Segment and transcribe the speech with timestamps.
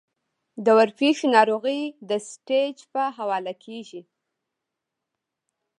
[0.65, 4.01] د ورپېښې ناروغۍ د سټېج پۀ حواله کيږي-